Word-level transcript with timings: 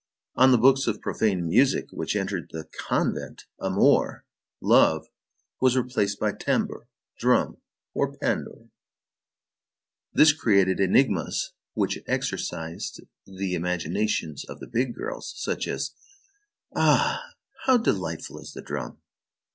On 0.35 0.49
the 0.49 0.57
books 0.57 0.87
of 0.87 0.99
profane 0.99 1.47
music 1.47 1.91
which 1.91 2.15
entered 2.15 2.49
the 2.51 2.63
convent, 2.75 3.45
amour 3.59 4.25
(love) 4.59 5.05
was 5.59 5.77
replaced 5.77 6.19
by 6.19 6.31
tambour 6.31 6.87
or 7.93 8.17
pandour. 8.17 8.71
This 10.11 10.33
created 10.33 10.79
enigmas 10.79 11.53
which 11.75 11.99
exercised 12.07 13.01
the 13.27 13.53
imaginations 13.53 14.43
of 14.43 14.59
the 14.59 14.65
big 14.65 14.95
girls, 14.95 15.35
such 15.37 15.67
as: 15.67 15.91
_Ah, 16.75 17.19
how 17.65 17.77
delightful 17.77 18.39
is 18.39 18.53
the 18.53 18.63
drum! 18.63 18.97